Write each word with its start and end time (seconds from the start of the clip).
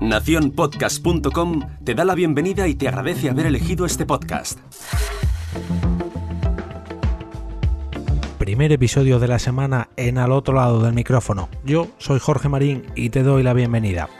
Naciónpodcast.com 0.00 1.60
te 1.84 1.94
da 1.94 2.04
la 2.04 2.14
bienvenida 2.14 2.68
y 2.68 2.74
te 2.74 2.88
agradece 2.88 3.30
haber 3.30 3.46
elegido 3.46 3.86
este 3.86 4.04
podcast. 4.06 4.58
Primer 8.38 8.72
episodio 8.72 9.18
de 9.18 9.28
la 9.28 9.38
semana 9.38 9.88
en 9.96 10.18
al 10.18 10.32
otro 10.32 10.54
lado 10.54 10.82
del 10.82 10.92
micrófono. 10.92 11.48
Yo 11.64 11.88
soy 11.98 12.18
Jorge 12.18 12.50
Marín 12.50 12.84
y 12.94 13.08
te 13.08 13.22
doy 13.22 13.42
la 13.42 13.54
bienvenida. 13.54 14.10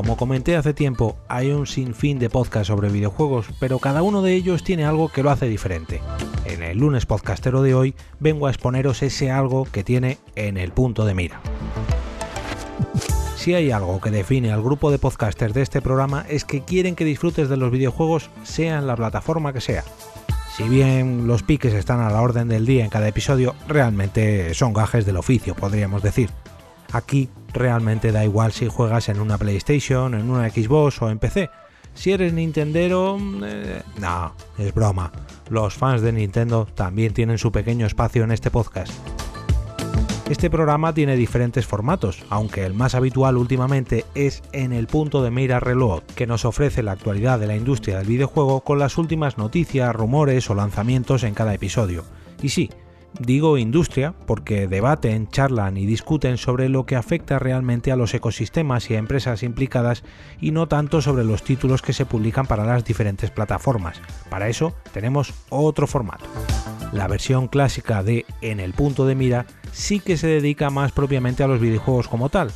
Como 0.00 0.16
comenté 0.16 0.56
hace 0.56 0.72
tiempo, 0.72 1.18
hay 1.28 1.50
un 1.50 1.66
sinfín 1.66 2.18
de 2.18 2.30
podcasts 2.30 2.68
sobre 2.68 2.88
videojuegos, 2.88 3.48
pero 3.60 3.78
cada 3.78 4.00
uno 4.00 4.22
de 4.22 4.32
ellos 4.32 4.64
tiene 4.64 4.86
algo 4.86 5.10
que 5.10 5.22
lo 5.22 5.30
hace 5.30 5.46
diferente. 5.46 6.00
En 6.46 6.62
el 6.62 6.78
lunes 6.78 7.04
podcastero 7.04 7.60
de 7.60 7.74
hoy 7.74 7.94
vengo 8.18 8.46
a 8.46 8.50
exponeros 8.50 9.02
ese 9.02 9.30
algo 9.30 9.66
que 9.70 9.84
tiene 9.84 10.16
en 10.36 10.56
el 10.56 10.72
punto 10.72 11.04
de 11.04 11.12
mira. 11.12 11.42
Si 13.36 13.52
hay 13.52 13.72
algo 13.72 14.00
que 14.00 14.10
define 14.10 14.50
al 14.50 14.62
grupo 14.62 14.90
de 14.90 14.98
podcasters 14.98 15.52
de 15.52 15.60
este 15.60 15.82
programa 15.82 16.24
es 16.30 16.46
que 16.46 16.62
quieren 16.62 16.96
que 16.96 17.04
disfrutes 17.04 17.50
de 17.50 17.58
los 17.58 17.70
videojuegos 17.70 18.30
sea 18.42 18.78
en 18.78 18.86
la 18.86 18.96
plataforma 18.96 19.52
que 19.52 19.60
sea. 19.60 19.84
Si 20.56 20.62
bien 20.62 21.26
los 21.26 21.42
piques 21.42 21.74
están 21.74 22.00
a 22.00 22.08
la 22.08 22.22
orden 22.22 22.48
del 22.48 22.64
día 22.64 22.84
en 22.84 22.90
cada 22.90 23.06
episodio, 23.06 23.54
realmente 23.68 24.54
son 24.54 24.72
gajes 24.72 25.04
del 25.04 25.18
oficio, 25.18 25.54
podríamos 25.54 26.02
decir. 26.02 26.30
Aquí 26.92 27.28
realmente 27.52 28.12
da 28.12 28.24
igual 28.24 28.52
si 28.52 28.68
juegas 28.68 29.08
en 29.08 29.20
una 29.20 29.38
PlayStation, 29.38 30.14
en 30.14 30.30
una 30.30 30.50
Xbox 30.50 31.00
o 31.02 31.10
en 31.10 31.18
PC. 31.18 31.50
Si 31.94 32.12
eres 32.12 32.32
Nintendero, 32.32 33.18
eh, 33.44 33.82
no, 33.98 34.32
es 34.58 34.72
broma. 34.72 35.12
Los 35.48 35.74
fans 35.74 36.02
de 36.02 36.12
Nintendo 36.12 36.66
también 36.74 37.12
tienen 37.12 37.38
su 37.38 37.50
pequeño 37.50 37.86
espacio 37.86 38.24
en 38.24 38.32
este 38.32 38.50
podcast. 38.50 38.92
Este 40.30 40.48
programa 40.48 40.94
tiene 40.94 41.16
diferentes 41.16 41.66
formatos, 41.66 42.22
aunque 42.30 42.64
el 42.64 42.72
más 42.72 42.94
habitual 42.94 43.36
últimamente 43.36 44.04
es 44.14 44.44
en 44.52 44.72
el 44.72 44.86
punto 44.86 45.24
de 45.24 45.32
mira 45.32 45.58
Reload, 45.58 46.04
que 46.14 46.28
nos 46.28 46.44
ofrece 46.44 46.84
la 46.84 46.92
actualidad 46.92 47.40
de 47.40 47.48
la 47.48 47.56
industria 47.56 47.98
del 47.98 48.06
videojuego 48.06 48.60
con 48.60 48.78
las 48.78 48.96
últimas 48.96 49.38
noticias, 49.38 49.92
rumores 49.92 50.48
o 50.48 50.54
lanzamientos 50.54 51.24
en 51.24 51.34
cada 51.34 51.52
episodio. 51.52 52.04
Y 52.40 52.50
sí, 52.50 52.70
Digo 53.18 53.58
industria 53.58 54.14
porque 54.26 54.66
debaten, 54.68 55.28
charlan 55.28 55.76
y 55.76 55.84
discuten 55.84 56.38
sobre 56.38 56.68
lo 56.68 56.86
que 56.86 56.96
afecta 56.96 57.38
realmente 57.38 57.92
a 57.92 57.96
los 57.96 58.14
ecosistemas 58.14 58.90
y 58.90 58.94
a 58.94 58.98
empresas 58.98 59.42
implicadas 59.42 60.04
y 60.40 60.52
no 60.52 60.68
tanto 60.68 61.02
sobre 61.02 61.24
los 61.24 61.42
títulos 61.42 61.82
que 61.82 61.92
se 61.92 62.06
publican 62.06 62.46
para 62.46 62.64
las 62.64 62.84
diferentes 62.84 63.30
plataformas. 63.30 64.00
Para 64.30 64.48
eso 64.48 64.74
tenemos 64.92 65.34
otro 65.50 65.86
formato. 65.86 66.24
La 66.92 67.08
versión 67.08 67.48
clásica 67.48 68.02
de 68.02 68.24
En 68.40 68.60
el 68.60 68.72
punto 68.72 69.06
de 69.06 69.14
mira 69.14 69.46
sí 69.72 70.00
que 70.00 70.16
se 70.16 70.26
dedica 70.26 70.70
más 70.70 70.92
propiamente 70.92 71.42
a 71.42 71.48
los 71.48 71.60
videojuegos 71.60 72.08
como 72.08 72.28
tal, 72.30 72.50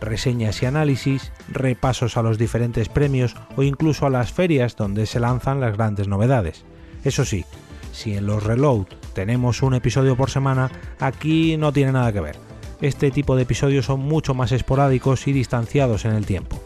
reseñas 0.00 0.62
y 0.62 0.66
análisis, 0.66 1.32
repasos 1.48 2.16
a 2.16 2.22
los 2.22 2.38
diferentes 2.38 2.88
premios 2.88 3.36
o 3.56 3.62
incluso 3.62 4.06
a 4.06 4.10
las 4.10 4.32
ferias 4.32 4.76
donde 4.76 5.06
se 5.06 5.20
lanzan 5.20 5.60
las 5.60 5.76
grandes 5.76 6.08
novedades. 6.08 6.64
Eso 7.04 7.24
sí, 7.24 7.44
si 7.94 8.16
en 8.16 8.26
los 8.26 8.42
reload 8.42 8.86
tenemos 9.14 9.62
un 9.62 9.74
episodio 9.74 10.16
por 10.16 10.28
semana, 10.28 10.70
aquí 10.98 11.56
no 11.56 11.72
tiene 11.72 11.92
nada 11.92 12.12
que 12.12 12.20
ver. 12.20 12.36
Este 12.80 13.10
tipo 13.10 13.36
de 13.36 13.44
episodios 13.44 13.86
son 13.86 14.00
mucho 14.00 14.34
más 14.34 14.52
esporádicos 14.52 15.26
y 15.28 15.32
distanciados 15.32 16.04
en 16.04 16.12
el 16.12 16.26
tiempo. 16.26 16.60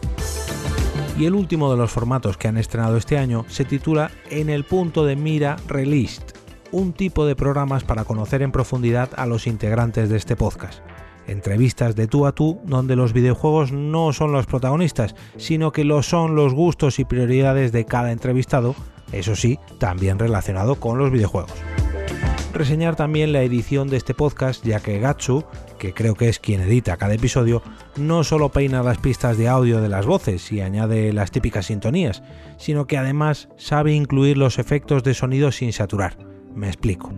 Y 1.17 1.25
el 1.25 1.35
último 1.35 1.69
de 1.69 1.77
los 1.77 1.91
formatos 1.91 2.37
que 2.37 2.47
han 2.47 2.57
estrenado 2.57 2.97
este 2.97 3.17
año 3.17 3.45
se 3.47 3.63
titula 3.63 4.09
En 4.31 4.49
el 4.49 4.63
punto 4.63 5.05
de 5.05 5.15
mira 5.15 5.57
Released, 5.67 6.23
un 6.71 6.93
tipo 6.93 7.25
de 7.25 7.35
programas 7.35 7.83
para 7.83 8.05
conocer 8.05 8.41
en 8.41 8.51
profundidad 8.51 9.09
a 9.15 9.27
los 9.27 9.45
integrantes 9.45 10.09
de 10.09 10.17
este 10.17 10.35
podcast. 10.35 10.79
Entrevistas 11.27 11.95
de 11.95 12.07
tú 12.07 12.25
a 12.25 12.31
tú 12.31 12.59
donde 12.63 12.95
los 12.95 13.13
videojuegos 13.13 13.71
no 13.71 14.13
son 14.13 14.31
los 14.31 14.47
protagonistas, 14.47 15.13
sino 15.37 15.71
que 15.71 15.83
lo 15.83 16.01
son 16.01 16.35
los 16.35 16.55
gustos 16.55 16.97
y 16.97 17.05
prioridades 17.05 17.71
de 17.71 17.85
cada 17.85 18.11
entrevistado, 18.11 18.73
eso 19.11 19.35
sí, 19.35 19.59
también 19.77 20.19
relacionado 20.19 20.75
con 20.75 20.97
los 20.97 21.11
videojuegos 21.11 21.53
reseñar 22.53 22.95
también 22.95 23.31
la 23.31 23.41
edición 23.41 23.89
de 23.89 23.97
este 23.97 24.13
podcast, 24.13 24.65
ya 24.65 24.79
que 24.79 24.99
Gatsu, 24.99 25.45
que 25.77 25.93
creo 25.93 26.15
que 26.15 26.29
es 26.29 26.39
quien 26.39 26.61
edita 26.61 26.97
cada 26.97 27.13
episodio, 27.13 27.61
no 27.95 28.23
solo 28.23 28.49
peina 28.49 28.83
las 28.83 28.97
pistas 28.97 29.37
de 29.37 29.47
audio 29.47 29.81
de 29.81 29.89
las 29.89 30.05
voces 30.05 30.51
y 30.51 30.61
añade 30.61 31.13
las 31.13 31.31
típicas 31.31 31.67
sintonías, 31.67 32.23
sino 32.57 32.87
que 32.87 32.97
además 32.97 33.49
sabe 33.57 33.93
incluir 33.93 34.37
los 34.37 34.59
efectos 34.59 35.03
de 35.03 35.13
sonido 35.13 35.51
sin 35.51 35.73
saturar. 35.73 36.17
Me 36.53 36.67
explico. 36.67 37.13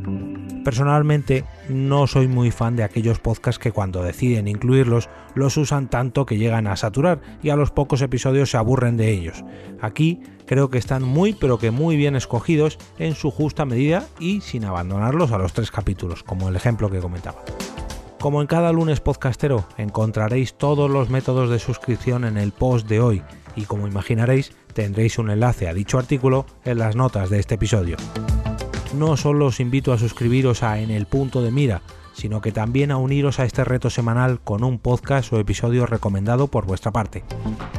Personalmente 0.64 1.44
no 1.70 2.06
soy 2.06 2.28
muy 2.28 2.52
fan 2.52 2.76
de 2.76 2.84
aquellos 2.84 3.20
podcasts 3.20 3.58
que 3.58 3.72
cuando 3.72 4.04
deciden 4.04 4.48
incluirlos 4.48 5.10
los 5.34 5.58
usan 5.58 5.90
tanto 5.90 6.26
que 6.26 6.38
llegan 6.38 6.68
a 6.68 6.76
saturar 6.76 7.22
y 7.42 7.50
a 7.50 7.56
los 7.56 7.72
pocos 7.72 8.02
episodios 8.02 8.52
se 8.52 8.58
aburren 8.58 8.96
de 8.96 9.10
ellos. 9.10 9.44
Aquí 9.82 10.22
creo 10.46 10.70
que 10.70 10.78
están 10.78 11.04
muy 11.04 11.34
pero 11.34 11.58
que 11.58 11.72
muy 11.72 11.96
bien 11.96 12.16
escogidos 12.16 12.78
en 13.00 13.16
su 13.16 13.32
justa 13.32 13.66
medida 13.66 14.06
y 14.20 14.42
sin 14.42 14.66
abandonarlos 14.66 15.32
a 15.32 15.40
los 15.40 15.54
tres 15.54 15.72
capítulos, 15.72 16.22
como 16.22 16.50
el 16.50 16.56
ejemplo 16.56 16.92
que 16.92 17.00
comentaba. 17.00 17.44
Como 18.20 18.40
en 18.42 18.48
cada 18.48 18.72
lunes 18.72 19.00
podcastero, 19.00 19.66
encontraréis 19.78 20.54
todos 20.54 20.92
los 20.92 21.10
métodos 21.10 21.50
de 21.50 21.58
suscripción 21.58 22.24
en 22.24 22.38
el 22.38 22.52
post 22.52 22.88
de 22.88 23.00
hoy 23.00 23.24
y 23.56 23.64
como 23.64 23.88
imaginaréis 23.88 24.52
tendréis 24.74 25.18
un 25.18 25.32
enlace 25.32 25.68
a 25.68 25.74
dicho 25.74 25.98
artículo 25.98 26.46
en 26.64 26.78
las 26.78 26.96
notas 26.96 27.32
de 27.32 27.40
este 27.40 27.56
episodio 27.56 27.98
no 28.94 29.18
solo 29.18 29.48
os 29.48 29.60
invito 29.60 29.94
a 29.94 29.98
suscribiros 29.98 30.64
a 30.64 30.80
En 30.80 30.92
el 30.92 31.06
punto 31.06 31.42
de 31.42 31.52
mira, 31.52 31.82
sino 32.14 32.42
que 32.42 32.52
también 32.52 32.92
a 32.92 32.98
uniros 32.98 33.40
a 33.40 33.46
este 33.46 33.64
reto 33.64 33.90
semanal 33.90 34.40
con 34.42 34.64
un 34.64 34.80
podcast 34.80 35.32
o 35.34 35.40
episodio 35.40 35.86
recomendado 35.86 36.48
por 36.48 36.66
vuestra 36.66 36.92
parte. 36.92 37.24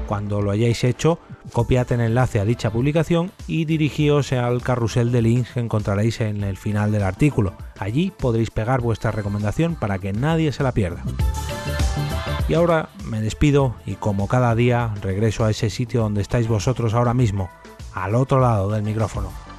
Cuando 0.07 0.41
lo 0.41 0.51
hayáis 0.51 0.85
hecho, 0.85 1.19
copiad 1.53 1.91
el 1.93 2.01
enlace 2.01 2.41
a 2.41 2.45
dicha 2.45 2.71
publicación 2.71 3.31
y 3.47 3.65
dirigíos 3.65 4.33
al 4.33 4.63
carrusel 4.63 5.13
de 5.13 5.23
links 5.23 5.53
que 5.53 5.61
encontraréis 5.61 6.21
en 6.21 6.45
el 6.45 6.57
final 6.57 6.93
del 6.93 7.03
artículo. 7.03 7.55
Allí 7.79 8.13
podréis 8.17 8.51
pegar 8.51 8.81
vuestra 8.81 9.11
recomendación 9.11 9.75
para 9.75 9.99
que 9.99 10.13
nadie 10.13 10.53
se 10.53 10.63
la 10.63 10.73
pierda. 10.73 11.03
Y 12.49 12.55
ahora 12.55 12.89
me 13.05 13.21
despido 13.21 13.75
y 13.87 13.95
como 13.95 14.29
cada 14.29 14.55
día 14.55 14.95
regreso 15.03 15.45
a 15.45 15.51
ese 15.51 15.71
sitio 15.71 16.03
donde 16.03 16.23
estáis 16.23 16.49
vosotros 16.49 16.95
ahora 16.95 17.15
mismo, 17.15 17.51
al 17.95 18.15
otro 18.15 18.41
lado 18.41 18.71
del 18.71 18.83
micrófono. 18.83 19.52